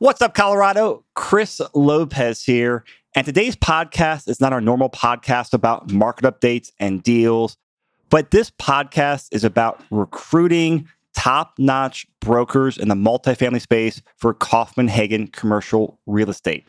[0.00, 1.04] What's up, Colorado?
[1.16, 2.84] Chris Lopez here.
[3.16, 7.56] And today's podcast is not our normal podcast about market updates and deals,
[8.08, 14.86] but this podcast is about recruiting top notch brokers in the multifamily space for Kaufman
[14.86, 16.68] Hagen commercial real estate.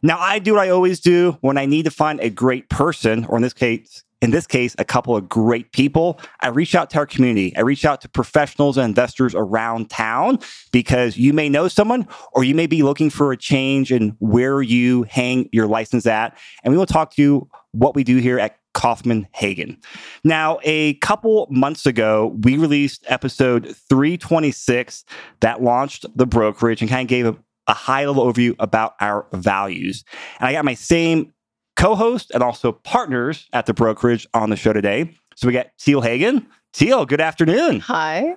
[0.00, 3.26] Now, I do what I always do when I need to find a great person,
[3.26, 6.18] or in this case, in this case, a couple of great people.
[6.40, 7.54] I reach out to our community.
[7.56, 10.38] I reach out to professionals and investors around town
[10.70, 14.62] because you may know someone or you may be looking for a change in where
[14.62, 16.38] you hang your license at.
[16.62, 19.76] And we will talk to you what we do here at Kaufman Hagen.
[20.22, 25.04] Now, a couple months ago, we released episode 326
[25.40, 27.36] that launched the brokerage and kind of gave a,
[27.66, 30.04] a high level overview about our values.
[30.38, 31.32] And I got my same
[31.82, 35.12] co host and also partners at the brokerage on the show today.
[35.34, 36.46] So we got Teal Hagen.
[36.72, 37.80] Teal, good afternoon.
[37.80, 38.36] Hi.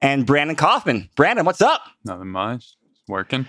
[0.00, 1.10] And Brandon Kaufman.
[1.16, 1.82] Brandon, what's up?
[2.04, 2.76] Nothing much.
[3.08, 3.46] Working.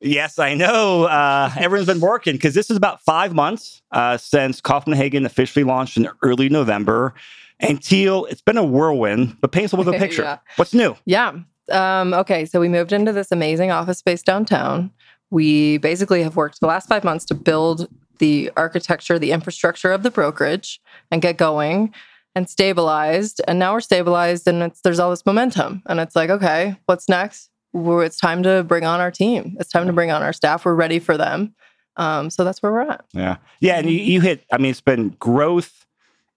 [0.00, 1.04] Yes, I know.
[1.04, 5.64] Uh, everyone's been working because this is about five months uh, since Kaufman Hagen officially
[5.64, 7.14] launched in early November.
[7.60, 10.22] And Teal, it's been a whirlwind, but paint us with a picture.
[10.22, 10.38] yeah.
[10.56, 10.96] What's new?
[11.04, 11.34] Yeah.
[11.70, 12.44] Um, okay.
[12.46, 14.90] So we moved into this amazing office space downtown.
[15.30, 17.88] We basically have worked the last five months to build
[18.18, 20.80] the architecture, the infrastructure of the brokerage
[21.10, 21.92] and get going
[22.34, 23.40] and stabilized.
[23.48, 25.82] And now we're stabilized and it's there's all this momentum.
[25.86, 27.50] And it's like, okay, what's next?
[27.72, 29.56] We're, it's time to bring on our team.
[29.60, 30.64] It's time to bring on our staff.
[30.64, 31.54] We're ready for them.
[31.96, 33.04] Um, so that's where we're at.
[33.12, 33.36] Yeah.
[33.60, 33.78] Yeah.
[33.78, 35.86] And you, you hit, I mean, it's been growth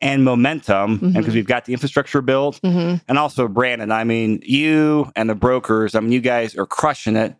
[0.02, 1.06] and momentum mm-hmm.
[1.06, 2.96] and because we've got the infrastructure built mm-hmm.
[3.08, 7.16] and also brandon i mean you and the brokers i mean you guys are crushing
[7.16, 7.36] it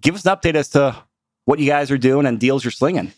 [0.00, 0.96] give us an update as to
[1.44, 3.12] what you guys are doing and deals you're slinging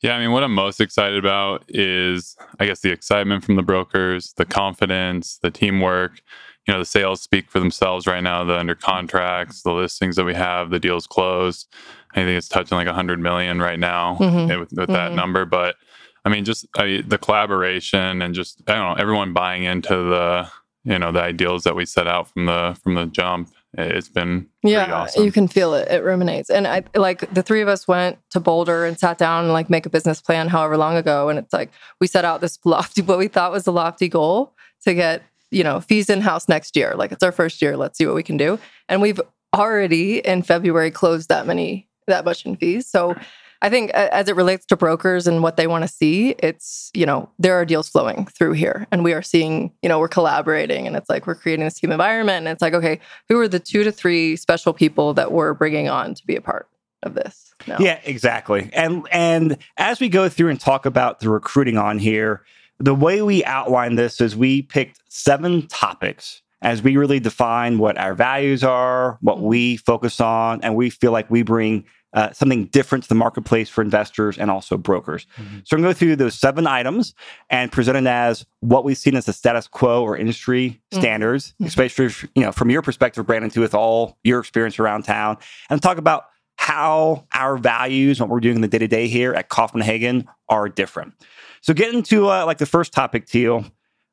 [0.00, 3.62] yeah, I mean, what I'm most excited about is, I guess, the excitement from the
[3.62, 6.20] brokers, the confidence, the teamwork.
[6.66, 8.44] You know, the sales speak for themselves right now.
[8.44, 11.66] The under contracts, the listings that we have, the deals closed.
[12.12, 14.60] I think it's touching like 100 million right now mm-hmm.
[14.60, 14.92] with, with mm-hmm.
[14.92, 15.44] that number.
[15.44, 15.76] But
[16.24, 20.48] I mean, just I, the collaboration and just I don't know, everyone buying into the
[20.84, 24.48] you know the ideals that we set out from the from the jump it's been
[24.62, 25.24] yeah awesome.
[25.24, 25.88] you can feel it.
[25.88, 26.48] It ruminates.
[26.48, 29.68] And i like the three of us went to boulder and sat down and like
[29.68, 31.28] make a business plan however long ago.
[31.28, 31.70] And it's like
[32.00, 35.64] we set out this lofty what we thought was a lofty goal to get you
[35.64, 36.94] know fees in house next year.
[36.96, 37.76] Like it's our first year.
[37.76, 38.58] Let's see what we can do.
[38.88, 39.20] And we've
[39.54, 42.86] already in february closed that many that much in fees.
[42.86, 43.14] So
[43.60, 47.04] I think as it relates to brokers and what they want to see, it's, you
[47.04, 50.86] know, there are deals flowing through here and we are seeing, you know, we're collaborating
[50.86, 53.58] and it's like we're creating this team environment and it's like, okay, who are the
[53.58, 56.68] two to three special people that we're bringing on to be a part
[57.02, 57.52] of this?
[57.66, 57.76] No.
[57.80, 58.70] Yeah, exactly.
[58.72, 62.44] And and as we go through and talk about the recruiting on here,
[62.78, 67.98] the way we outline this is we picked seven topics as we really define what
[67.98, 69.46] our values are, what mm-hmm.
[69.46, 73.68] we focus on, and we feel like we bring uh, something different to the marketplace
[73.68, 75.26] for investors and also brokers.
[75.36, 75.58] Mm-hmm.
[75.64, 77.14] So I'm going to go through those seven items
[77.50, 81.00] and present it as what we've seen as the status quo or industry mm-hmm.
[81.00, 81.66] standards, mm-hmm.
[81.66, 85.36] especially you know from your perspective, Brandon, too, with all your experience around town,
[85.68, 86.24] and talk about
[86.56, 90.28] how our values, what we're doing in the day to day here at Kaufman Hagen,
[90.48, 91.14] are different.
[91.60, 93.64] So get into uh, like the first topic, Teal,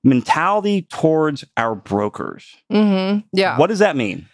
[0.04, 2.56] mentality towards our brokers.
[2.72, 3.20] Mm-hmm.
[3.32, 4.28] Yeah, what does that mean?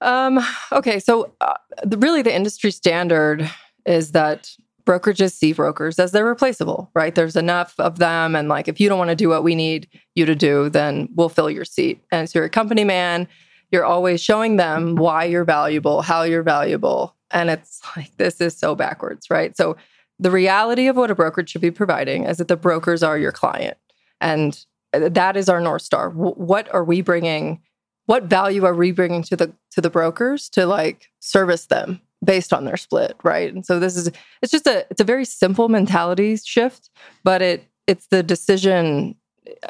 [0.00, 0.40] Um,
[0.72, 3.50] okay, so uh, the, really the industry standard
[3.86, 4.50] is that
[4.84, 7.14] brokerages see brokers as they're replaceable, right?
[7.14, 9.88] There's enough of them, and like if you don't want to do what we need
[10.14, 12.02] you to do, then we'll fill your seat.
[12.12, 13.26] And so you're a company man.
[13.70, 18.56] You're always showing them why you're valuable, how you're valuable, and it's like this is
[18.56, 19.56] so backwards, right?
[19.56, 19.76] So
[20.18, 23.32] the reality of what a brokerage should be providing is that the brokers are your
[23.32, 23.78] client,
[24.20, 26.10] and uh, that is our north star.
[26.10, 27.60] W- what are we bringing?
[28.06, 32.52] What value are we bringing to the to the brokers to like service them based
[32.52, 33.52] on their split right?
[33.52, 34.10] And so this is
[34.42, 36.90] it's just a it's a very simple mentality shift
[37.22, 39.16] but it it's the decision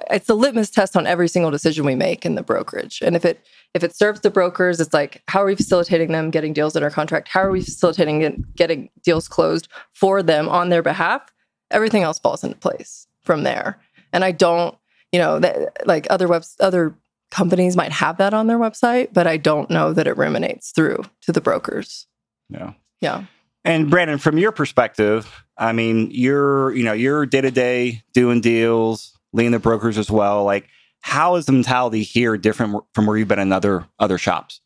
[0.08, 3.02] it's the litmus test on every single decision we make in the brokerage.
[3.02, 6.30] And if it if it serves the brokers it's like how are we facilitating them
[6.30, 7.28] getting deals under contract?
[7.28, 11.22] How are we facilitating getting deals closed for them on their behalf?
[11.70, 13.80] Everything else falls into place from there.
[14.12, 14.76] And i don't
[15.10, 16.96] you know that like other webs other
[17.30, 21.04] companies might have that on their website, but I don't know that it ruminates through
[21.22, 22.06] to the brokers.
[22.48, 22.72] Yeah.
[23.00, 23.24] Yeah.
[23.64, 28.40] And Brandon, from your perspective, I mean, you're, you know, you're day to day doing
[28.40, 30.44] deals, leading the brokers as well.
[30.44, 30.68] Like,
[31.00, 34.60] how is the mentality here different from where you've been in other other shops?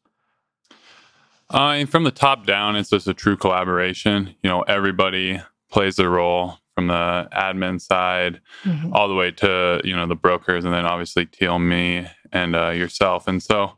[1.50, 4.34] Uh, and from the top down, it's just a true collaboration.
[4.42, 5.40] You know, everybody
[5.70, 8.92] plays their role from the admin side mm-hmm.
[8.92, 12.70] all the way to you know the brokers and then obviously Teal me and uh,
[12.70, 13.72] yourself and so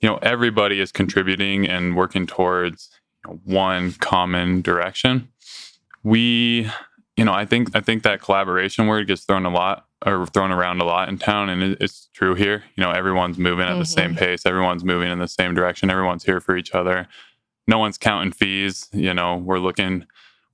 [0.00, 2.90] you know everybody is contributing and working towards
[3.24, 5.28] you know, one common direction.
[6.02, 6.70] We,
[7.16, 10.50] you know, I think I think that collaboration word gets thrown a lot or thrown
[10.50, 12.64] around a lot in town, and it, it's true here.
[12.76, 14.46] You know, everyone's moving at the same pace.
[14.46, 15.90] Everyone's moving in the same direction.
[15.90, 17.06] Everyone's here for each other.
[17.66, 18.88] No one's counting fees.
[18.92, 20.06] You know, we're looking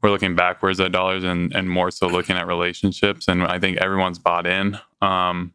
[0.02, 3.28] we're looking backwards at dollars and and more so looking at relationships.
[3.28, 4.78] And I think everyone's bought in.
[5.00, 5.54] Um,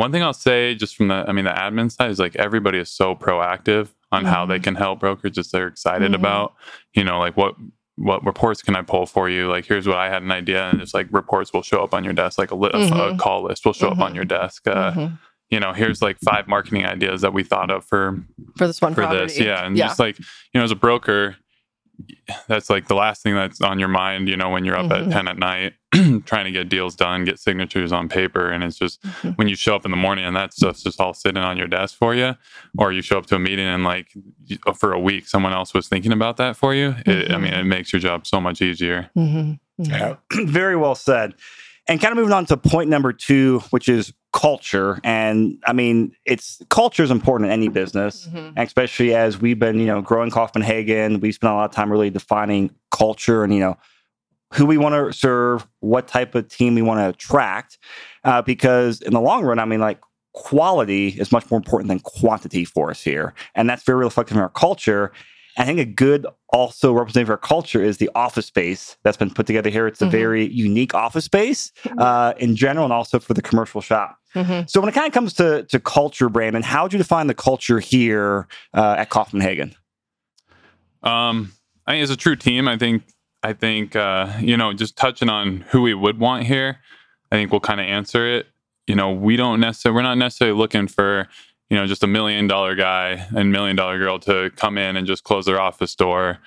[0.00, 2.78] one thing I'll say, just from the, I mean, the admin side is like everybody
[2.78, 4.64] is so proactive on how they Mhm.
[4.64, 5.32] can help brokers.
[5.32, 6.16] Just they're excited Mhm.
[6.16, 6.54] about,
[6.94, 7.54] you know, like what
[7.96, 9.46] what reports can I pull for you?
[9.48, 12.02] Like here's what I had an idea, and it's like reports will show up on
[12.02, 14.24] your desk, like a, li- a f- a call list will show up on your
[14.24, 14.66] desk.
[14.66, 15.18] Uh, Mhm.
[15.50, 18.22] You know, here's like five marketing ideas that we thought of for
[18.56, 19.24] For this one for property.
[19.26, 19.88] this, yeah, and yeah.
[19.88, 20.24] just like you
[20.58, 21.36] know, as a broker,
[22.48, 24.28] that's like the last thing that's on your mind.
[24.28, 25.06] You know, when you're up Mhm.
[25.06, 25.74] at ten at night
[26.24, 29.36] trying to get deals done, get signatures on paper, and it's just Mhm.
[29.36, 31.66] when you show up in the morning and that stuff's just all sitting on your
[31.66, 32.36] desk for you,
[32.78, 34.12] or you show up to a meeting and like
[34.76, 36.94] for a week someone else was thinking about that for you.
[37.06, 39.10] It, I mean, it makes your job so much easier.
[39.16, 39.58] Mhm.
[39.80, 40.18] Mhm.
[40.46, 41.34] Very well said.
[41.88, 45.00] And kind of moving on to point number two, which is culture.
[45.02, 48.52] And I mean, it's culture is important in any business, Mhm.
[48.56, 50.62] especially as we've been, you know, growing Kaufman
[51.20, 53.76] We spent a lot of time really defining culture and, you know,
[54.54, 57.78] who we want to serve, what type of team we want to attract.
[58.24, 60.00] Uh, because in the long run, I mean, like
[60.32, 63.34] quality is much more important than quantity for us here.
[63.54, 65.12] And that's very reflective in our culture.
[65.56, 69.30] I think a good also representative of our culture is the office space that's been
[69.32, 69.86] put together here.
[69.86, 70.10] It's a Mhm.
[70.10, 74.18] very unique office space uh, in general and also for the commercial shop.
[74.34, 74.68] Mhm.
[74.70, 77.34] So when it kind of comes to, to culture, Brandon, how would you define the
[77.34, 79.74] culture here uh, at Kaufman Hagen?
[81.02, 81.52] Um,
[81.86, 83.02] I think as a true team, I think
[83.42, 86.78] I think uh, you know, just touching on who we would want here,
[87.32, 88.46] I think we'll kind of answer it.
[88.86, 91.26] You know, we don't necessarily we're not necessarily looking for
[91.70, 95.06] you know just a million dollar guy and million dollar girl to come in and
[95.06, 96.38] just close their office door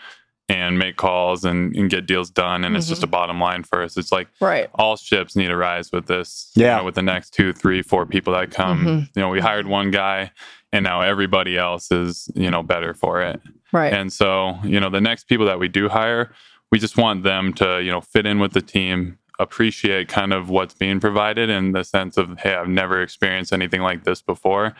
[0.49, 3.81] and make calls and, and get deals done and it's just a bottom line for
[3.81, 4.69] us it's like Right.
[4.75, 6.77] all ships need to rise with this you Yeah.
[6.77, 9.09] know, with the next two three four people that come Mhm.
[9.15, 10.31] you know we hired one guy
[10.73, 13.41] and now everybody else is you know better for it
[13.71, 13.91] Right.
[13.93, 16.31] and so, you know, the next people that we do hire,
[16.71, 20.47] we just want them to, you know, fit in with the team, appreciate kind of
[20.51, 24.75] what's being provided in the sense of, hey, I've never experienced anything like this before.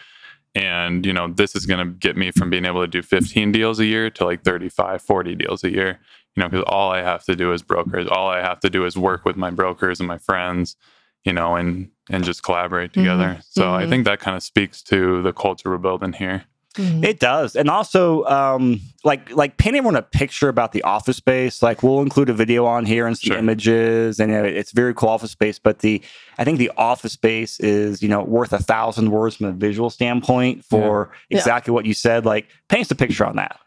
[0.56, 3.52] And, you know, this is going to get me from being able to do 15
[3.52, 6.00] deals a year to like 35, 40 deals a year,
[6.36, 8.08] you know, because all I have to do is brokers.
[8.08, 10.76] All I have to do is work with my brokers and my friends,
[11.24, 13.40] you know, and, and just collaborate together.
[13.50, 13.90] So I Mhm.
[13.90, 16.44] think that kind of speaks to the culture we're building here.
[16.76, 17.06] Mhm.
[17.06, 21.62] It does, and also um, like like painting everyone a picture about the office space.
[21.62, 23.38] Like we'll include a video on here and some Sure.
[23.38, 25.60] images, and you know, it's very cool office space.
[25.60, 26.02] But the
[26.40, 29.90] I think the office space is you know worth a thousand words from a visual
[29.92, 31.38] standpoint for Yeah.
[31.38, 32.26] exactly what you said.
[32.26, 33.60] Like paints a picture on that.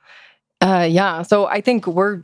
[0.61, 1.23] Uh, yeah.
[1.23, 2.23] So I think we're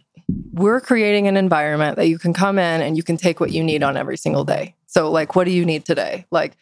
[0.53, 3.63] we're creating an environment that you can come in and you can take what you
[3.63, 4.75] need on every single day.
[4.87, 6.27] So like, what do you need today?
[6.31, 6.57] Like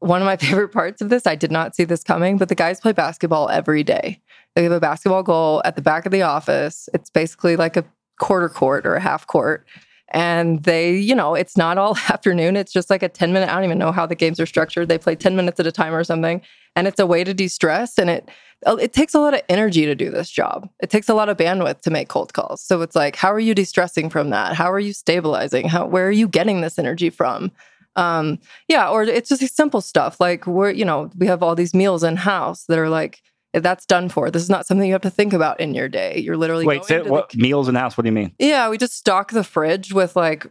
[0.00, 2.54] one of my favorite parts of this, I did not see this coming, but the
[2.54, 4.20] guys play basketball every day.
[4.54, 6.88] They have a basketball goal at the back of the office.
[6.92, 7.84] It's basically like a
[8.18, 9.66] quarter court or a half court.
[10.12, 12.56] And they, you know, it's not all afternoon.
[12.56, 14.88] It's just like a 10 minute, I don't even know how the games are structured.
[14.88, 16.42] They play 10 minutes at a time or something.
[16.74, 17.98] And it's a way to de stress.
[17.98, 18.28] And it,
[18.66, 20.68] uh, it takes a lot of energy to do this job.
[20.80, 22.62] It takes a lot of bandwidth to make cold calls.
[22.62, 24.54] So it's like, how are you de-stressing from that?
[24.54, 25.68] How are you stabilizing?
[25.68, 27.52] How where are you getting this energy from?
[28.00, 28.38] Um,
[28.68, 32.02] yeah, or it's just simple stuff like we're, you know, we have all these meals
[32.02, 34.30] in house that are like that's done for.
[34.30, 36.18] This is not something you have to think about in your day.
[36.18, 37.96] You're literally Wait, going say, to the- what meals in house?
[37.96, 38.32] What do you mean?
[38.38, 40.46] yeah, we just stock the fridge with like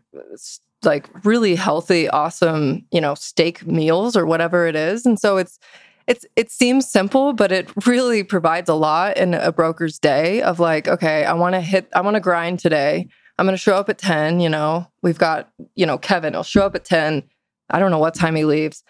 [0.83, 5.05] like really healthy, awesome, you know, steak meals or whatever it is.
[5.05, 5.59] And so it's
[6.07, 10.59] it's it seems simple, but it really provides a lot in a broker's day of
[10.59, 13.07] like, okay, I want to hit I want to grind today.
[13.37, 14.85] I'm going to show up at 10, you know.
[15.01, 17.23] We've got, you know, Kevin, he'll show up at 10.
[17.69, 18.83] I don't know what time he leaves.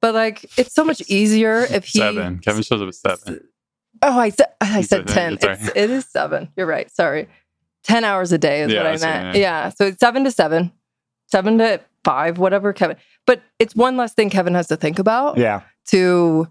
[0.00, 2.38] But like it's so much easier if he seven.
[2.40, 3.40] Kevin shows up at seven.
[4.02, 5.34] Oh, I said I said said ten.
[5.40, 5.60] that.
[5.60, 6.50] It's, it is seven.
[6.56, 6.90] You're right.
[6.90, 7.28] Sorry,
[7.84, 9.24] ten hours a day is Yeah, what I that's what I meant.
[9.26, 9.38] meant.
[9.38, 10.72] Yeah, so it's seven to seven,
[11.28, 12.96] seven to five, whatever Kevin.
[13.26, 15.62] But it's one less thing Kevin has to think about Yeah.
[15.86, 16.46] to,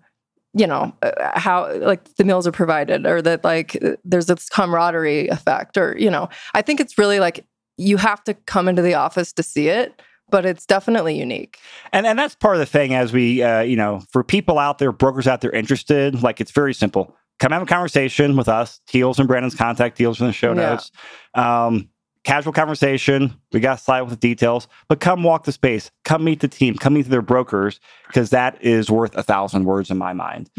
[0.56, 5.28] you know, uh, how like the meals are provided or that like there's this camaraderie
[5.28, 6.28] effect or you know.
[6.56, 7.46] I think it's really like
[7.78, 10.02] you have to come into the office to see it,
[10.34, 11.60] but it's definitely unique.
[11.92, 14.80] And and that's part of the thing as we uh, you know, for people out
[14.80, 17.16] there, brokers out there interested, like it's very simple.
[17.40, 20.72] Come have a conversation with us, Teals and Brandon's contact deals in the show Yeah.
[20.72, 20.92] notes.
[21.36, 21.90] Um,
[22.24, 23.36] casual conversation.
[23.52, 25.92] We got to slide with the details, but come walk the space.
[26.04, 26.76] Come meet the team.
[26.76, 30.50] Come meet their brokers because that is worth a thousand words in my mind.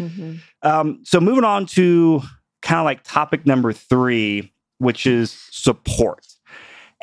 [0.62, 2.22] Um, so moving on to
[2.62, 6.24] kind of like topic number three, which is support.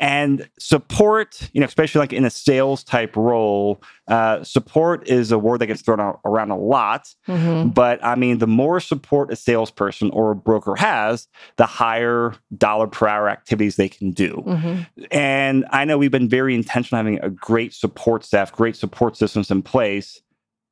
[0.02, 5.38] And support, you know, especially like in a sales type role, uh, support is a
[5.38, 7.06] word that gets thrown out, around a lot.
[7.28, 7.68] Mm-hmm.
[7.68, 12.88] But I mean, the more support a salesperson or a broker has, the higher dollar
[12.88, 14.42] per hour activities they can do.
[14.44, 15.04] Mm-hmm.
[15.12, 19.52] And I know we've been very intentional having a great support staff, great support systems
[19.52, 20.20] in place.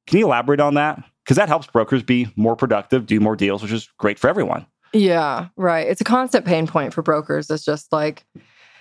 [0.09, 1.05] Can you elaborate on that?
[1.25, 4.67] Because that helps brokers be more productive, do more deals, which is great for everyone.
[4.93, 5.87] Yeah, right.
[5.87, 7.49] It's a constant pain point for brokers.
[7.49, 8.25] It's just like,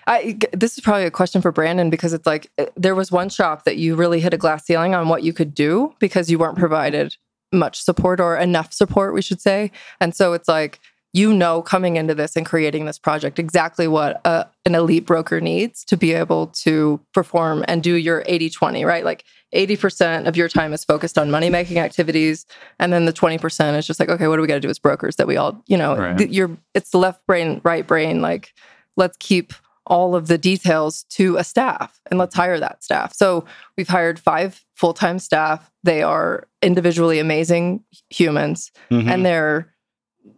[0.10, 3.30] I, this is probably a question for Brandon because it's like eh, there was one
[3.30, 6.40] shop that you really hit a glass ceiling on what you could do because you
[6.40, 7.16] weren't provided
[7.54, 9.72] much support or enough support, we should say.
[10.02, 10.80] And so it's like,
[11.14, 15.40] you know, coming into this and creating this project, exactly what a, an elite broker
[15.40, 19.06] needs to be able to perform and do your 80 20, right?
[19.06, 19.24] Like
[19.54, 22.46] 80% of your time is focused on money making activities.
[22.80, 24.78] And then the 20% is just like, okay, what do we got to do as
[24.80, 26.18] brokers that we all, you know, Right.
[26.18, 28.22] th- you're, it's the left brain, right brain.
[28.22, 28.54] Like,
[28.96, 29.54] let's keep
[29.90, 33.14] all of the details to a staff and let's hire that staff.
[33.14, 33.46] So
[33.78, 35.72] we've hired five full time staff.
[35.84, 39.10] They are individually amazing humans Mhm.
[39.10, 39.74] and they're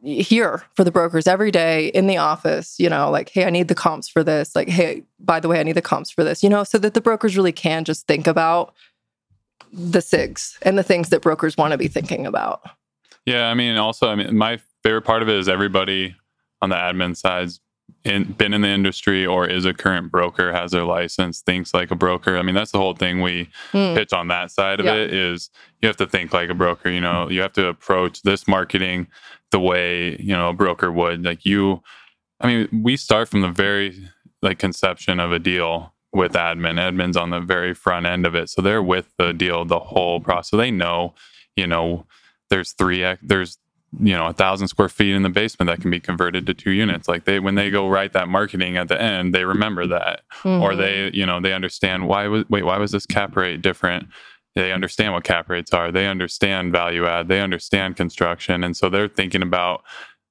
[0.04, 3.68] here for the brokers every day in the office, you know, like, hey, I need
[3.68, 4.56] the comps for this.
[4.56, 6.94] Like, hey, by the way, I need the comps for this, you know, so that
[6.94, 8.74] the brokers really can just think about
[9.74, 12.62] the SIGs and the things that brokers want to be thinking about.
[13.26, 16.16] Yeah, I mean, also, I mean, my favorite part of it is everybody
[16.62, 17.60] on the admin side's
[18.04, 21.92] in, been in the industry or is a current broker, has their license, thinks like
[21.92, 22.38] a broker.
[22.38, 23.94] I mean, that's the whole thing we Hmm.
[23.94, 24.96] pitch on that side of Yeah.
[24.96, 25.50] it is
[25.82, 26.90] you have to think like a broker.
[26.90, 29.08] You know, you have to approach this marketing
[29.52, 31.24] the way you know a broker would.
[31.24, 31.84] Like you,
[32.40, 34.08] I mean, we start from the very
[34.42, 36.80] like conception of a deal with admin.
[36.80, 40.20] Admin's on the very front end of it, so they're with the deal the whole
[40.20, 40.50] process.
[40.50, 41.14] So they know,
[41.56, 42.06] you know,
[42.50, 43.58] there's three there's
[44.00, 46.72] you know a thousand square feet in the basement that can be converted to two
[46.72, 47.08] units.
[47.08, 50.22] Like they when they go write that marketing at the end they remember that.
[50.46, 50.78] Or Mhm.
[50.78, 54.08] they you know they understand why was wait why was this cap rate different?
[54.56, 55.92] They understand what cap rates are.
[55.92, 57.30] They understand value add.
[57.30, 58.64] They understand construction.
[58.66, 59.84] And so they're thinking about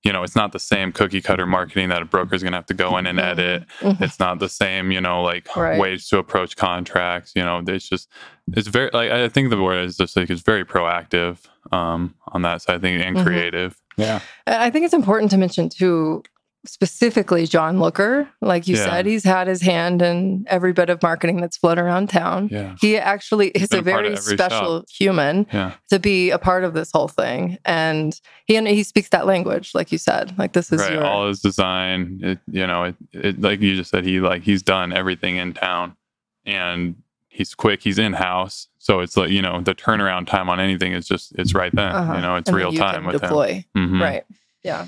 [0.05, 2.57] you know it's not the same cookie cutter marketing that a broker is going to
[2.59, 4.01] have to go in and edit Mhm.
[4.01, 5.79] it's not the same you know like Right.
[5.79, 8.09] ways to approach contracts you know it's just
[8.53, 11.39] it's very like i think the word is just like it's very proactive
[11.73, 14.21] um on that side i think and creative yeah.
[14.47, 16.23] I think it's important to mention too,
[16.67, 18.29] specifically John Looker.
[18.41, 18.85] Like you Yeah.
[18.85, 22.49] said, he's had his hand in every bit of marketing that's flown around town.
[22.51, 26.75] yeah He actually is a a very special human yeah to be a part of
[26.75, 30.37] this whole thing, and he and he speaks that language, like you said.
[30.39, 33.75] Like this is right your all his design it, you know it, it like you
[33.77, 35.97] just said he like he's done everything in town
[36.45, 36.97] and
[37.29, 40.93] he's quick he's in house so it's like you know the turnaround time on anything
[40.93, 42.15] is just it's right then Uh-huh.
[42.15, 43.65] you know it's and real time with deploy.
[43.75, 44.01] him Mhm.
[44.03, 44.25] Right.
[44.65, 44.87] Yeah.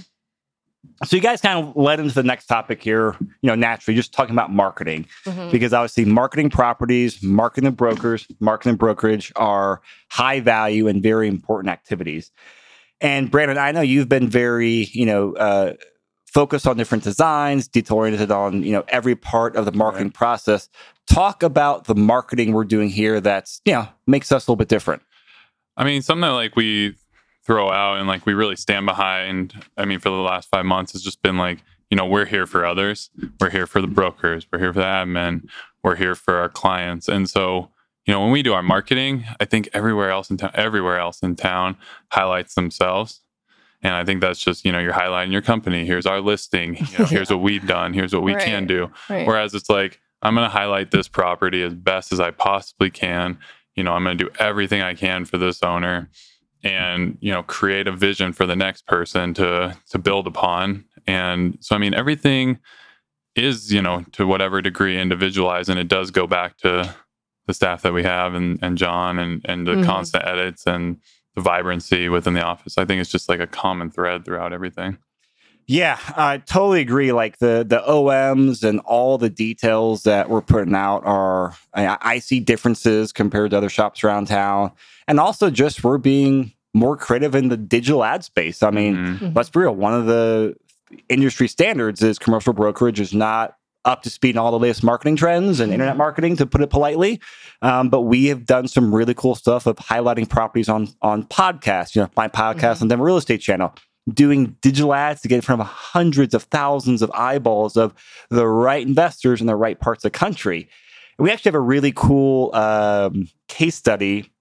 [1.04, 4.12] So you guys kind of led into the next topic here, you know, naturally, just
[4.12, 5.06] talking about marketing.
[5.26, 5.50] Mhm.
[5.50, 11.28] because obviously marketing properties, marketing and brokers, marketing and brokerage are high value and very
[11.28, 12.30] important activities.
[13.00, 15.74] And Brandon, I know you've been very, you know, uh,
[16.32, 20.68] focused on different designs, detail oriented on, you know, every part of the marketing process.
[21.06, 24.68] Talk about the marketing we're doing here that's, you know, makes us a little bit
[24.68, 25.02] different.
[25.76, 26.94] I mean, something that like we
[27.44, 29.54] throw out and like we really stand behind.
[29.76, 31.58] I mean, for the last five months has just been like,
[31.90, 33.10] you know, we're here for others.
[33.40, 34.46] We're here for the brokers.
[34.50, 35.48] We're here for the admin.
[35.82, 37.08] We're here for our clients.
[37.08, 37.70] And so,
[38.06, 41.22] you know, when we do our marketing, I think everywhere else in town, everywhere else
[41.22, 41.76] in town
[42.08, 43.20] highlights themselves.
[43.82, 45.84] And I think that's just, you know, you're highlighting your company.
[45.84, 46.76] Here's our listing.
[46.76, 47.92] You know, here's what we've done.
[47.92, 48.90] Here's what we can do.
[49.10, 49.26] Right.
[49.26, 53.38] Whereas it's like, I'm going to highlight this property as best as I possibly can.
[53.74, 56.08] You know, I'm going to do everything I can for this owner
[56.64, 60.84] and, you know, create a vision for the next person to to build upon.
[61.06, 62.58] And so I mean everything
[63.34, 66.94] is, you know, to whatever degree individualized and it does go back to
[67.46, 69.84] the staff that we have and and John and and the Mhm.
[69.84, 70.98] constant edits and
[71.34, 72.76] the vibrancy within the office.
[72.78, 74.98] I think it's just like a common thread throughout everything.
[75.72, 77.12] Yeah, I totally agree.
[77.12, 82.18] Like the the OMs and all the details that we're putting out are I, I
[82.18, 84.72] see differences compared to other shops around town,
[85.08, 88.62] and also just we're being more creative in the digital ad space.
[88.62, 89.18] I mean, Mhm.
[89.18, 89.36] Mhm.
[89.36, 89.74] let's be real.
[89.74, 90.54] One of the
[91.08, 95.16] industry standards is commercial brokerage is not up to speed on all the latest marketing
[95.16, 97.18] trends and internet marketing, to put it politely.
[97.62, 101.94] Um, but we have done some really cool stuff of highlighting properties on on podcasts.
[101.96, 102.82] You know, my podcast Mhm.
[102.82, 103.74] on the real estate channel,
[104.12, 107.94] doing digital ads to get in front of hundreds of thousands of eyeballs of
[108.30, 110.68] the right investors in the right parts of the country.
[111.18, 114.32] And we actually have a really cool um, case study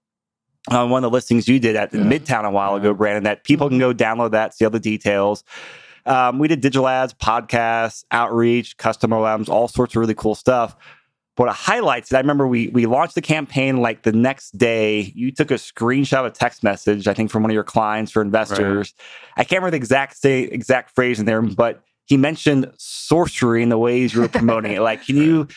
[0.68, 2.00] on one of the listings you did at Yeah.
[2.00, 5.44] Midtown a while ago, Brandon, that people can go download that, see all the details.
[6.06, 10.76] Um, we did digital ads, podcasts, outreach, custom OMs, all sorts of really cool stuff.
[11.34, 15.12] But a highlights, I remember we we launched the campaign like the next day.
[15.14, 18.14] You took a screenshot of a text message, I think, from one of your clients
[18.14, 18.92] or investors.
[18.98, 19.40] Right.
[19.40, 23.70] I can't remember the exact say, exact phrase in there, but he mentioned sorcery in
[23.70, 24.82] the ways you were promoting it.
[24.82, 25.48] Like, can you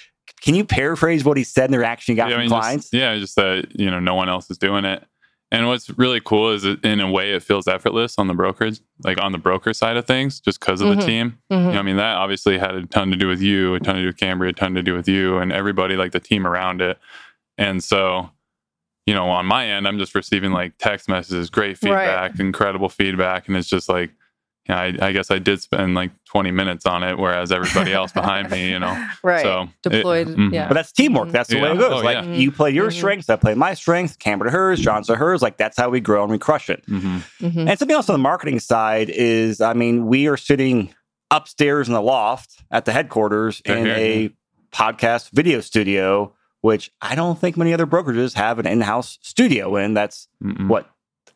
[0.41, 2.50] can you paraphrase what he said in the reaction you got yeah, from I mean,
[2.50, 2.86] clients?
[2.86, 5.03] Just, yeah, just that you know no one else is doing it.
[5.52, 8.80] And what's really cool is it, in a way it feels effortless on the brokerage,
[9.04, 11.00] like on the broker side of things, just because of mm-hmm.
[11.00, 11.38] the team.
[11.52, 11.68] Mm-hmm.
[11.68, 13.96] You know, I mean, that obviously had a ton to do with you, a ton
[13.96, 16.48] to do with Cambria, a ton to do with you and everybody, like the team
[16.48, 16.98] around it.
[17.58, 18.32] And so,
[19.06, 22.40] you know, on my end, I'm just receiving like text messages, great feedback, right.
[22.40, 23.48] incredible feedback.
[23.48, 24.12] And it's just like,
[24.67, 28.12] yeah, I, I, guess I did spend like 20 minutes on it, whereas everybody else
[28.12, 29.43] behind me, you know, right?
[29.43, 30.53] So deployed, it, mm-hmm.
[30.53, 30.67] yeah.
[30.67, 31.29] But that's teamwork.
[31.29, 31.63] That's the yeah.
[31.63, 32.01] way it goes.
[32.01, 32.34] Oh, like yeah.
[32.34, 32.98] you play your mm-hmm.
[32.98, 34.15] strengths, I play my strengths.
[34.15, 35.43] Camber to hers, John to hers.
[35.43, 36.84] Like that's how we grow and we crush it.
[36.88, 37.45] Mm-hmm.
[37.45, 37.67] mm-hmm.
[37.67, 40.93] And something else on the marketing side is, I mean, we are sitting
[41.29, 44.31] upstairs in the loft at the headquarters in a
[44.72, 49.93] podcast video studio, which I don't think many other brokerages have an in-house studio in.
[49.93, 50.67] That's Mm-mm.
[50.67, 50.89] what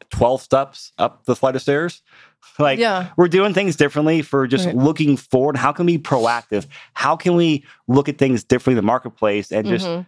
[0.09, 2.01] 12 steps up the flight of stairs.
[2.59, 3.11] Like yeah.
[3.15, 4.75] we're doing things differently for just right.
[4.75, 5.55] looking forward.
[5.55, 6.65] How can we be proactive?
[6.93, 10.01] How can we look at things differently in the marketplace and just, mm-hmm.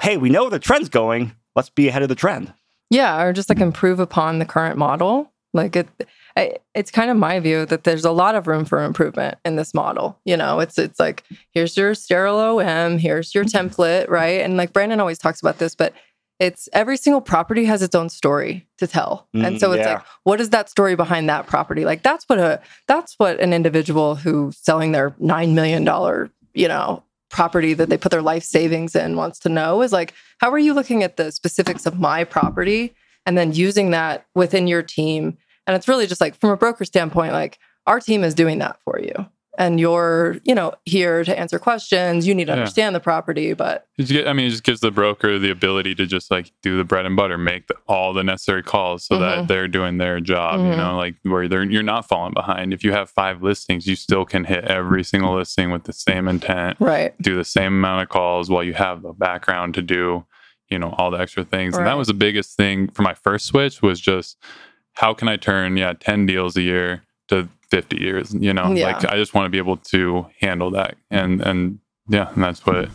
[0.00, 1.32] hey, we know where the trend's going.
[1.56, 2.54] Let's be ahead of the trend.
[2.88, 5.32] Yeah, or just like improve upon the current model.
[5.54, 5.88] Like it,
[6.36, 9.56] I, it's kind of my view that there's a lot of room for improvement in
[9.56, 10.18] this model.
[10.24, 14.40] You know, it's it's like here's your sterile OM, here's your template, right?
[14.40, 15.92] And like Brandon always talks about this, but
[16.42, 19.28] it's every single property has its own story to tell.
[19.32, 19.94] Mm, and so it's yeah.
[19.94, 21.84] like, what is that story behind that property?
[21.84, 26.66] Like that's what a that's what an individual who's selling their nine million dollar, you
[26.66, 30.50] know, property that they put their life savings in wants to know is like, how
[30.50, 32.92] are you looking at the specifics of my property
[33.24, 35.38] and then using that within your team?
[35.68, 38.80] And it's really just like from a broker standpoint, like our team is doing that
[38.84, 42.58] for you and you're you know here to answer questions you need to yeah.
[42.58, 43.86] understand the property but
[44.26, 47.04] i mean it just gives the broker the ability to just like do the bread
[47.04, 49.22] and butter make the, all the necessary calls so mm-hmm.
[49.22, 50.70] that they're doing their job mm-hmm.
[50.70, 53.96] you know like where they're you're not falling behind if you have five listings you
[53.96, 58.02] still can hit every single listing with the same intent right do the same amount
[58.02, 60.24] of calls while you have the background to do
[60.70, 61.80] you know all the extra things right.
[61.80, 64.38] and that was the biggest thing for my first switch was just
[64.94, 68.88] how can i turn yeah 10 deals a year to 50 years you know yeah.
[68.88, 72.66] like i just want to be able to handle that and and yeah and that's
[72.66, 72.90] what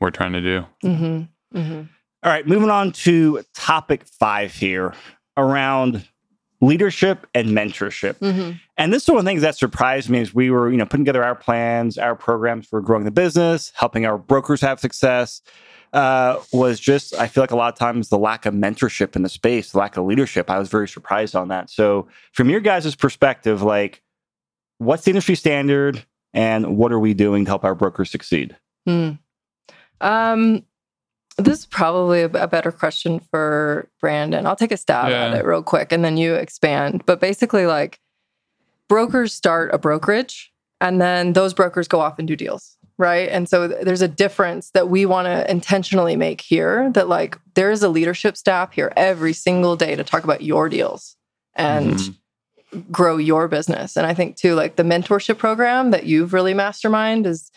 [0.00, 1.58] we're trying to do mm-hmm.
[1.58, 1.82] Mm-hmm.
[2.22, 4.94] All right moving on to topic five here
[5.36, 6.08] around
[6.62, 8.52] leadership and mentorship mm-hmm.
[8.78, 10.86] and this is one of the things that surprised me is we were you know
[10.86, 15.42] putting together our plans our programs for growing the business helping our brokers have success
[15.92, 19.20] uh, was just I feel like a lot of times the lack of mentorship in
[19.20, 20.48] the space, the lack of leadership.
[20.48, 21.68] I was very surprised on that.
[21.68, 24.02] So, from your guys' perspective, like
[24.82, 28.56] what's the industry standard and what are we doing to help our brokers succeed?
[28.86, 29.12] Hmm.
[30.00, 30.64] Um,
[31.38, 34.46] this is probably a, a, better question for Brandon.
[34.46, 35.26] I'll take a stab yeah.
[35.26, 37.04] at it real quick and then you expand.
[37.06, 38.00] But basically, like
[38.88, 42.76] brokers start a brokerage and then those brokers go off and do deals.
[42.98, 43.28] Right.
[43.30, 47.70] And so there's a difference that we want to intentionally make here that, like, there
[47.70, 51.16] is a leadership staff here every single day to talk about your deals.
[51.54, 52.12] And mm-hmm
[52.90, 53.96] grow your business.
[53.96, 57.50] And I think too, like the mentorship program that you've really mastermind is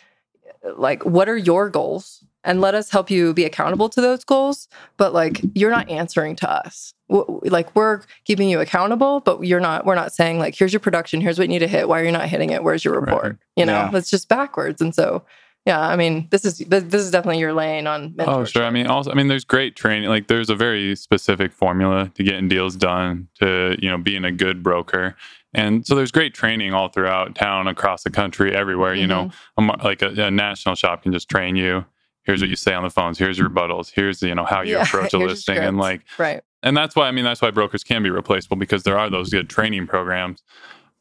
[0.77, 2.23] like, what are your goals?
[2.43, 4.67] And let us help you be accountable to those goals.
[4.97, 6.93] But like, you're not answering to us.
[7.09, 11.21] Like, we're keeping you accountable, but you're not, we're not saying, like, here's your production,
[11.21, 11.87] here's what you need to hit.
[11.87, 12.63] Why are you not hitting it?
[12.63, 13.23] Where's your report?
[13.23, 13.35] Right.
[13.55, 13.95] You know, yeah.
[13.95, 14.81] it's just backwards.
[14.81, 15.23] And so,
[15.65, 18.11] yeah, I mean, this is this is definitely your lane on.
[18.11, 18.27] Mentorship.
[18.27, 18.63] Oh, sure.
[18.65, 20.09] I mean, also, I mean, there's great training.
[20.09, 24.31] Like, there's a very specific formula to getting deals done, to you know, being a
[24.31, 25.15] good broker,
[25.55, 28.93] and so there's great training all throughout town, across the country, everywhere.
[28.93, 29.69] You know, mm-hmm.
[29.69, 31.83] a, like a, a, national shop can just train you.
[32.23, 33.17] Here's what you say on the phones.
[33.17, 33.89] Here's your rebuttals.
[33.89, 36.43] Here's you know how you yeah, approach a listing, and like right.
[36.61, 39.29] And that's why I mean that's why brokers can be replaceable because there are those
[39.29, 40.43] good training programs.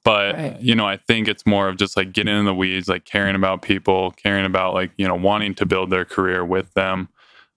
[0.05, 0.61] But right.
[0.61, 3.35] you know, I think it's more of just like getting in the weeds, like caring
[3.35, 7.09] about people, caring about like you know wanting to build their career with them,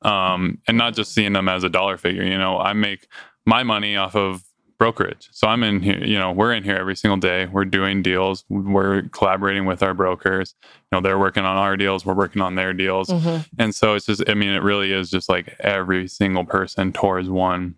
[0.01, 2.23] um, and not just seeing them as a dollar figure.
[2.23, 3.07] You know, I make
[3.45, 4.43] my money off of
[4.77, 5.29] brokerage.
[5.31, 7.47] So I'm in here, you know, we're in here every single day.
[7.47, 8.45] We're doing deals.
[8.49, 10.55] We're collaborating with our brokers.
[10.63, 12.05] You know, they're working on our deals.
[12.05, 13.09] We're working on their deals.
[13.09, 13.43] Mm-hmm.
[13.57, 17.29] And so it's just, I mean, it really is just like every single person towards
[17.29, 17.75] one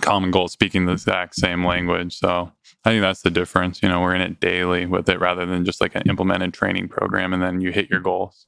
[0.00, 2.16] common goal, speaking the exact same language.
[2.16, 2.52] So
[2.84, 3.82] I think that's the difference.
[3.82, 6.88] You know, we're in it daily with it rather than just like an implemented training
[6.88, 8.46] program and then you hit your goals.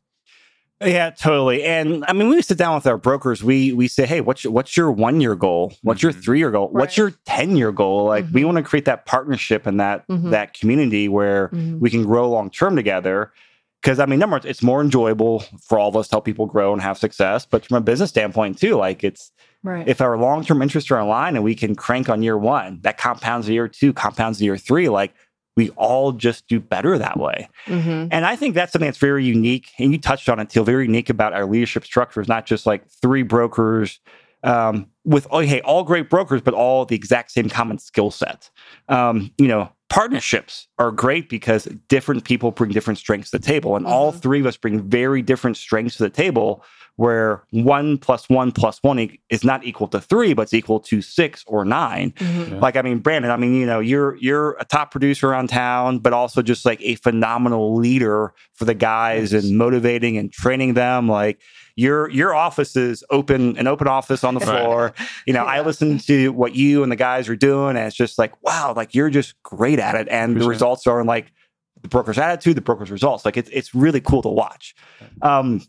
[0.85, 1.63] Yeah, totally.
[1.63, 4.43] And I mean, when we sit down with our brokers, we we say, hey, what's
[4.43, 5.75] your, what's your one year goal?
[5.83, 6.25] What's your Mhm.
[6.25, 6.71] three year goal?
[6.73, 8.07] What's your ten year goal?
[8.07, 8.47] Like, we Mhm.
[8.47, 10.31] want to create that partnership and that Mhm.
[10.31, 11.79] that community where Mhm.
[11.79, 13.33] we can grow long term together.
[13.81, 16.47] Because I mean, number one, it's more enjoyable for all of us to help people
[16.47, 17.47] grow and have success.
[17.47, 19.31] But from a business standpoint too, like it's
[19.65, 19.87] Right.
[19.87, 22.99] if our long term interests are aligned and we can crank on year one, that
[22.99, 24.89] compounds year two, compounds year three.
[24.89, 25.15] Like
[25.57, 27.49] we all just do better that way.
[27.67, 28.09] Mhm.
[28.11, 29.69] And I think that's something that's very unique.
[29.79, 32.65] And you touched on it, too, very unique about our leadership structure is not just
[32.67, 34.01] like three brokers
[34.45, 38.51] um, with, oh, hey, all great brokers, but all the exact same common skill set.
[38.89, 43.77] Um, you know, partnerships are great because different people bring different strengths to the table.
[43.77, 44.23] And all Mhm.
[44.23, 46.65] three of us bring very different strengths to the table
[46.97, 50.81] where one plus one plus one e- is not equal to three, but it's equal
[50.81, 52.13] to six or nine.
[52.19, 52.53] Mhm.
[52.53, 52.59] Yeah.
[52.61, 55.99] Like, I mean, Brandon, I mean, you know, you're you're a top producer around town,
[55.99, 59.45] but also just like a phenomenal leader for the guys Thanks.
[59.47, 61.07] and motivating and training them.
[61.07, 61.39] Like
[61.77, 64.63] your your office is open, an open office on the Right.
[64.63, 64.93] floor.
[65.27, 68.19] You know, I listen to what you and the guys are doing, and it's just
[68.19, 70.09] like, wow, like you're just great at it.
[70.09, 70.49] And the Appreciate it.
[70.51, 71.33] results are in like
[71.81, 73.25] the broker's attitude, the broker's results.
[73.25, 74.75] Like it's it's really cool to watch.
[75.23, 75.63] Um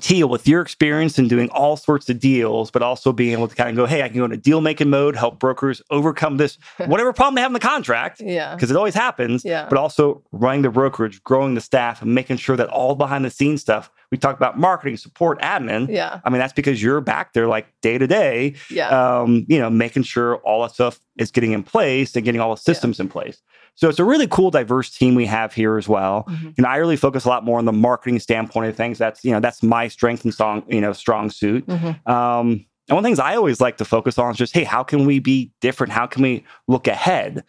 [0.00, 3.54] Teal, with your experience in doing all sorts of deals, but also being able to
[3.54, 6.58] kind of go, hey, I can go into deal making mode, help brokers overcome this,
[6.86, 8.56] whatever problem they have in the contract, Yeah.
[8.56, 9.66] because it always happens, Yeah.
[9.70, 13.30] but also running the brokerage, growing the staff, and making sure that all behind the
[13.30, 15.88] scenes stuff, we talk about marketing, support, admin.
[15.88, 16.20] Yeah.
[16.24, 18.88] I mean, that's because you're back there like day to day, Yeah.
[19.20, 22.54] um, you know, making sure all that stuff is getting in place and getting all
[22.54, 23.42] the systems in place.
[23.74, 26.24] So it's a really cool, diverse team we have here as well.
[26.30, 26.54] Mhm.
[26.56, 28.96] And I really focus a lot more on the marketing standpoint of things.
[28.96, 31.66] That's you know that's my strength and strong you know strong suit.
[31.66, 32.08] Mhm.
[32.08, 34.64] Um, and one of the things I always like to focus on is just hey,
[34.64, 35.92] how can we be different?
[35.92, 37.44] How can we look ahead?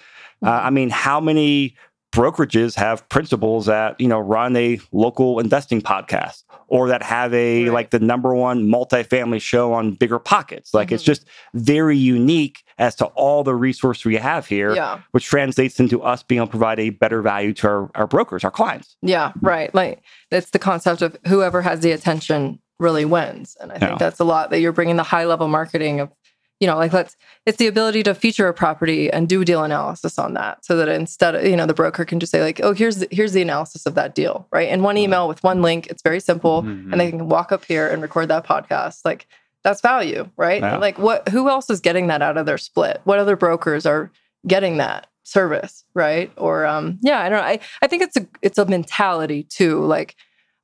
[0.45, 1.75] Uh, I mean, how many
[2.13, 7.65] brokerages have principals that you know run a local investing podcast or that have a
[7.65, 7.73] Right.
[7.73, 11.07] like the number one multifamily show on BiggerPockets like it's Mhm.
[11.07, 14.99] just very unique as to all the resource we have here Yeah.
[15.11, 18.43] which translates into us being able to provide a better value to our, our brokers
[18.43, 19.73] our clients Yeah, right.
[19.75, 23.57] Like it's the concept of whoever has the attention really wins.
[23.59, 23.97] And I think Yeah.
[23.97, 26.09] that's a lot that you're bringing the high level marketing of,
[26.59, 27.15] you know, like let's,
[27.45, 30.89] it's the ability to feature a property and do deal analysis on that so that
[30.89, 33.41] instead of, you know, the broker can just say like, oh, here's the, here's the
[33.41, 34.69] analysis of that deal, right?
[34.69, 36.91] In one email with one link, it's very simple Mhm.
[36.91, 39.01] and they can walk up here and record that podcast.
[39.05, 39.27] Like
[39.63, 40.61] that's value, right?
[40.61, 40.77] Yeah.
[40.77, 43.01] Like what, who else is getting that out of their split?
[43.03, 44.11] What other brokers are
[44.47, 46.31] getting that service, right?
[46.37, 47.45] Or um, yeah, I don't know.
[47.45, 49.83] I, I think it's a it's a mentality too.
[49.85, 50.15] Like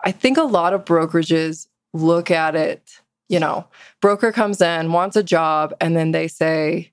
[0.03, 3.67] I think a lot of brokerages look at it, you know,
[4.01, 6.91] broker comes in, wants a job, and then they say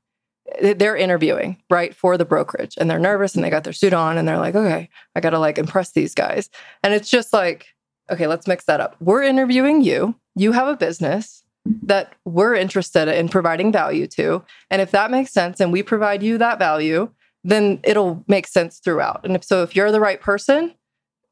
[0.61, 2.75] they're interviewing, right, for the brokerage.
[2.79, 5.39] And they're nervous and they got their suit on and they're like, okay, I gotta
[5.39, 6.51] like impress these guys.
[6.83, 7.69] And it's just like,
[8.11, 8.97] okay, let's mix that up.
[9.01, 10.17] We're interviewing you.
[10.35, 11.45] You have a business
[11.83, 14.43] that we're interested in providing value to.
[14.71, 17.11] And if that makes sense and we provide you that value,
[17.45, 19.21] then it'll make sense throughout.
[19.25, 20.75] And if so, if you're the right person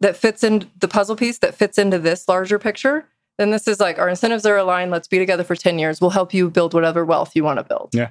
[0.01, 3.07] that fits in the puzzle piece that fits into this larger picture,
[3.38, 4.90] then this is like our incentives are aligned.
[4.90, 6.01] Let's be together for 10 years.
[6.01, 7.90] We'll help you build whatever wealth you want to build.
[7.94, 8.11] Yeah.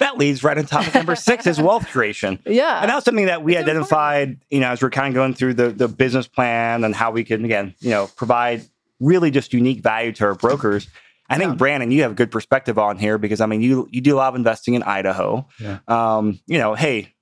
[0.00, 2.80] That leads right on topic number six is wealth creation Yeah.
[2.80, 5.34] and that was something that we It's identified you know as we're kind of going
[5.34, 8.62] through the, the business plan and how we can again you know provide
[8.98, 10.88] really just unique value to our brokers
[11.28, 11.54] i think Yeah.
[11.56, 14.16] brandon you have a good perspective on here because i mean you you do a
[14.16, 15.80] lot of investing in idaho Yeah.
[15.86, 17.12] um, you know hey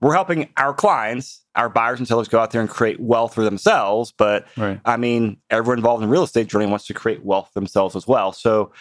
[0.00, 3.42] we're helping our clients our buyers and sellers go out there and create wealth for
[3.42, 4.80] themselves but Right.
[4.84, 8.32] I mean, everyone involved in real estate journey wants to create wealth themselves as well.
[8.32, 8.72] So,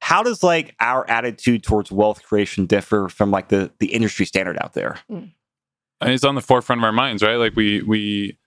[0.00, 4.58] how does like our attitude towards wealth creation differ from like the the industry standard
[4.60, 4.98] out there?
[5.08, 7.36] and it's on the forefront of our minds, right?
[7.36, 8.38] Like we we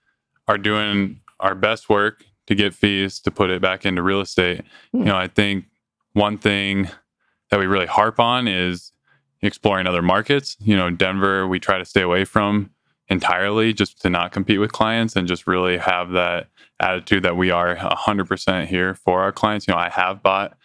[0.46, 4.62] are doing our best work to get fees to put it back into real estate.
[4.92, 5.06] You Hmm.
[5.06, 5.64] know, I think
[6.12, 6.88] one thing
[7.50, 8.92] that we really harp on is
[9.42, 10.56] exploring other markets.
[10.60, 12.70] You know, Denver, we try to stay away from
[13.08, 16.48] entirely just to not compete with clients and just really have that
[16.78, 19.66] attitude that we are 100% here for our clients.
[19.66, 20.56] You know, I have bought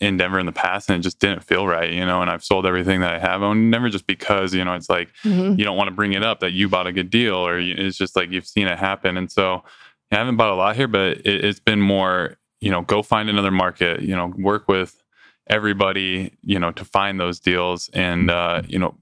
[0.00, 2.42] in Denver in the past and it just didn't feel right, you know, and I've
[2.42, 5.58] sold everything that I have owned, never just because, you know, it's like, Mhm.
[5.58, 7.74] you don't want to bring it up that you bought a good deal or you,
[7.76, 9.18] it's just like you've seen it happen.
[9.18, 9.62] And so
[10.10, 13.28] I haven't bought a lot here, but it, it's been more, you know, go find
[13.28, 15.02] another market, you know, work with
[15.50, 17.90] everybody, you know, to find those deals.
[17.92, 18.94] And, uh, you know,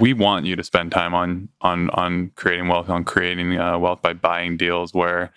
[0.00, 4.02] we want you to spend time on, on, on creating wealth, on creating uh, wealth
[4.02, 5.32] by buying deals where,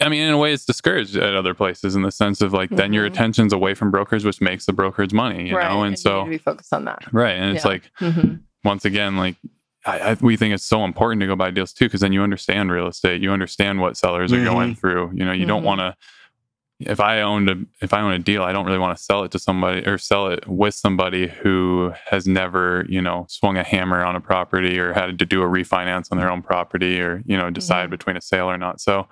[0.00, 2.70] I mean, in a way, it's discouraged at other places in the sense of like,
[2.70, 3.12] then your Mhm.
[3.12, 5.68] attention's away from brokers, which makes the brokerage money, you right.
[5.68, 5.82] know?
[5.82, 7.04] And, you so, be focused on that.
[7.12, 7.36] right.
[7.36, 7.70] And it's Yeah.
[7.72, 8.40] like, Mhm.
[8.64, 9.36] once again, like
[9.86, 12.22] I, I, we think it's so important to go buy deals too, because then you
[12.22, 15.10] understand real estate, you understand what sellers are going through.
[15.14, 15.66] You know, you don't Mhm.
[15.66, 15.94] want to
[16.80, 19.22] if I owned a if I own a deal, I don't really want to sell
[19.24, 23.62] it to somebody or sell it with somebody who has never, you know, swung a
[23.62, 27.22] hammer on a property or had to do a refinance on their own property or,
[27.26, 27.90] you know, decide Mhm.
[27.92, 28.80] between a sale or not.
[28.80, 29.06] So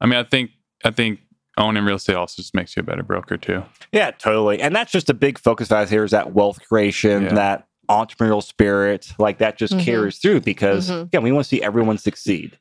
[0.00, 0.50] I mean I think
[0.84, 1.20] I think
[1.58, 3.62] owning real estate also just makes you a better broker too.
[3.92, 4.60] Yeah, totally.
[4.60, 7.34] And that's just a big focus of ours here is that wealth creation, Yeah.
[7.34, 9.84] that entrepreneurial spirit, like that just Mhm.
[9.84, 11.08] carries through because Mhm.
[11.12, 12.58] yeah, we want to see everyone succeed.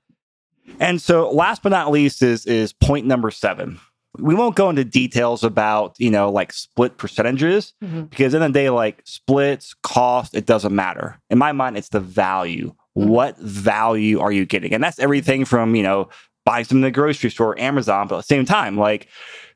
[0.80, 3.80] And so last but not least is is point number seven.
[4.20, 8.10] We won't go into details about, you know, like split percentages Mhm.
[8.10, 11.20] because in the day, like splits, cost, it doesn't matter.
[11.30, 12.74] In my mind, it's the value.
[12.98, 13.08] Mhm.
[13.08, 14.74] What value are you getting?
[14.74, 16.10] And that's everything from, you know,
[16.46, 19.08] buying something in the grocery store, Amazon, but at the same time, like,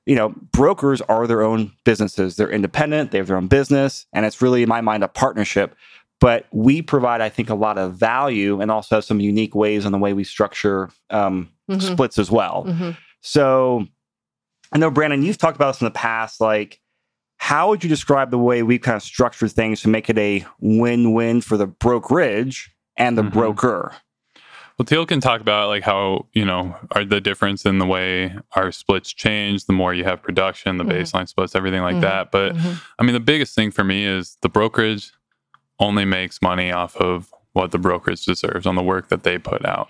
[0.05, 2.35] you know, brokers are their own businesses.
[2.35, 5.75] They're independent, they have their own business, and it's really, in my mind, a partnership.
[6.19, 9.85] But we provide, I think, a lot of value and also have some unique ways
[9.85, 11.81] on the way we structure um, Mhm.
[11.93, 12.65] splits as well.
[12.67, 12.97] Mhm.
[13.21, 13.85] So
[14.71, 16.39] I know, Brandon, you've talked about this in the past.
[16.39, 16.79] Like,
[17.37, 20.45] how would you describe the way we've kind of structured things to make it a
[20.59, 23.31] win win for the brokerage and the Mhm.
[23.31, 23.95] broker?
[24.77, 28.33] Well, Teal can talk about like how you know are the difference in the way
[28.55, 29.65] our splits change.
[29.65, 30.91] The more you have production, the Mhm.
[31.01, 32.01] baseline splits, everything like Mhm.
[32.01, 32.31] that.
[32.31, 32.81] But Mhm.
[32.97, 35.11] I mean, the biggest thing for me is the brokerage
[35.79, 39.65] only makes money off of what the brokerage deserves on the work that they put
[39.65, 39.89] out.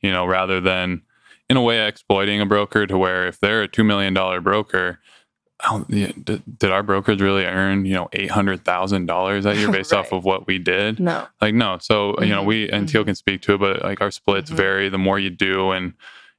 [0.00, 1.02] You know, rather than
[1.50, 5.00] in a way exploiting a broker to where if they're a two million dollar broker.
[5.90, 9.92] Did, did our brokerage really earn you know eight hundred thousand dollars that year based
[9.92, 10.98] off of what we did?
[10.98, 11.26] No.
[11.42, 13.06] like no so you know we and teal mhm.
[13.08, 14.54] can speak to it but like our splits Mhm.
[14.54, 15.92] vary the more you do and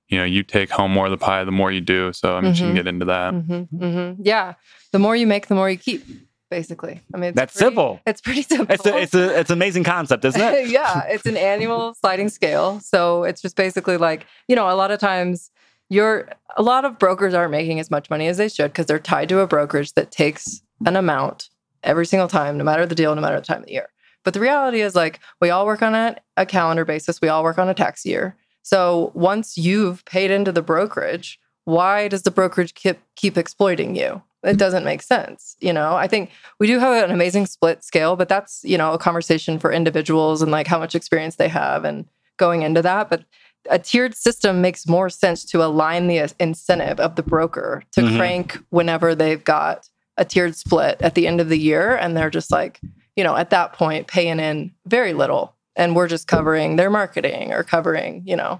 [0.07, 2.41] you know you take home more of the pie the more you do so i
[2.41, 2.75] mean she can Mhm.
[2.75, 4.55] get into that hmm hmm Yeah.
[4.91, 6.03] The more you make, the more you keep,
[6.51, 7.01] basically.
[7.15, 7.99] I mean, it's That's pretty- simple.
[8.05, 8.71] It's pretty simple.
[8.75, 10.67] It's a, it's a, it's an amazing concept, isn't it?
[10.77, 12.79] yeah, it's an annual sliding scale.
[12.81, 15.49] So it's just basically like, you know, a lot of times
[15.89, 18.99] you're a lot of brokers aren't making as much money as they should because they're
[18.99, 21.49] tied to a brokerage that takes an amount
[21.83, 23.87] every single time, no matter the deal, no matter the time of the year.
[24.23, 27.43] But the reality is like we all work on a, a calendar basis, we all
[27.43, 28.35] work on a tax year.
[28.61, 34.21] So once you've paid into the brokerage, why does the brokerage keep keep exploiting you?
[34.43, 35.55] It doesn't make sense.
[35.59, 38.93] You know, I think we do have an amazing split scale, but that's, you know,
[38.93, 42.05] a conversation for individuals and like how much experience they have and
[42.37, 43.09] going into that.
[43.09, 43.23] But
[43.69, 48.17] a tiered system makes more sense to align the incentive of the broker to Mhm.
[48.17, 51.95] crank whenever they've got a tiered split at the end of the year.
[51.95, 52.79] And they're just like,
[53.15, 55.55] you know, at that point, paying in very little.
[55.75, 58.59] And we're just covering their marketing or covering, you know,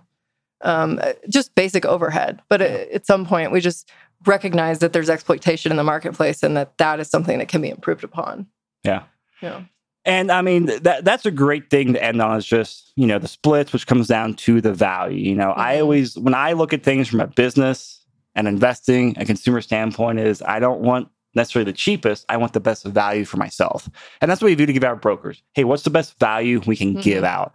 [0.62, 2.40] um, just basic overhead.
[2.50, 3.90] But at some point, we just
[4.26, 7.70] recognize that there's exploitation in the marketplace and that that is something that can be
[7.70, 8.48] improved upon.
[8.84, 9.04] Yeah.
[9.42, 9.62] Yeah.
[10.06, 13.20] And I mean that that's a great thing to end on is just, you know,
[13.20, 15.18] the splits, which comes down to the value.
[15.30, 15.82] You know, I Mhm.
[15.82, 18.04] always when I look at things from a business
[18.36, 22.26] and investing and consumer standpoint is I don't want necessarily the cheapest.
[22.30, 23.90] I want the best value for myself.
[24.22, 25.42] And that's what we do to give our brokers.
[25.54, 27.28] Hey, what's the best value we can give Mhm.
[27.28, 27.54] out?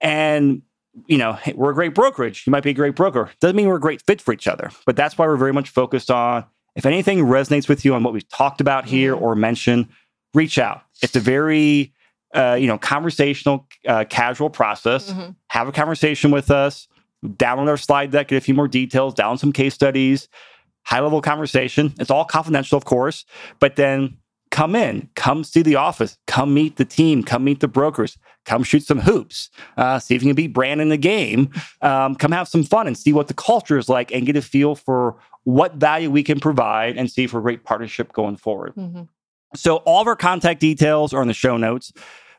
[0.00, 0.62] And
[1.06, 2.44] you know, hey, we're a great brokerage.
[2.46, 3.30] You might be a great broker.
[3.40, 4.70] Doesn't mean we're a great fit for each other.
[4.86, 6.44] But that's why we're very much focused on
[6.76, 9.20] if anything resonates with you on what we've talked about here Mhm.
[9.22, 9.88] or mentioned,
[10.34, 10.82] reach out.
[11.02, 11.92] It's a very
[12.34, 15.10] uh, you know conversational, uh, casual process.
[15.10, 15.34] Mhm.
[15.48, 16.86] Have a conversation with us.
[17.24, 20.28] Download our slide deck, get a few more details, download some case studies,
[20.84, 21.94] high level conversation.
[21.98, 23.24] It's all confidential, of course,
[23.60, 24.18] but then
[24.58, 28.64] come in, come see the office, come meet the team, come meet the brokers, come
[28.64, 31.48] shoot some hoops, uh, see if you can beat Brand in the game,
[31.80, 34.42] um, come have some fun and see what the culture is like and get a
[34.42, 38.74] feel for what value we can provide and see for a great partnership going forward.
[38.74, 39.06] Mhm.
[39.54, 41.92] So all of our contact details are in the show notes.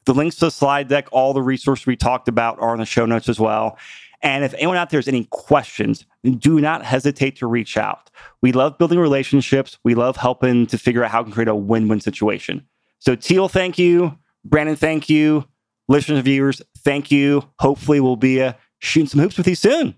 [0.04, 2.86] The links to the slide deck, all the resources we talked about are in the
[2.86, 3.78] show notes as well.
[4.22, 8.10] And if anyone out there has any questions, do not hesitate to reach out.
[8.42, 9.78] We love building relationships.
[9.84, 12.66] We love helping to figure out how can create a win-win situation.
[13.00, 14.18] So Teal, thank you.
[14.44, 15.46] Brandon, thank you.
[15.88, 17.44] Listeners viewers, thank you.
[17.60, 19.96] Hopefully we'll be uh, shooting some hoops with you soon.